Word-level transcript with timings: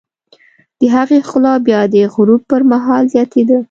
د 0.79 0.81
هغې 0.95 1.17
ښکلا 1.27 1.53
بیا 1.67 1.81
د 1.93 1.95
غروب 2.13 2.41
پر 2.51 2.61
مهال 2.71 3.03
زیاتېده. 3.13 3.57